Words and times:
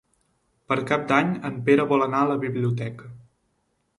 Per 0.71 0.77
Cap 0.91 1.03
d'Any 1.11 1.29
en 1.51 1.59
Pere 1.69 1.85
vol 1.93 2.05
anar 2.05 2.23
a 2.27 2.31
la 2.33 2.39
biblioteca. 2.47 3.13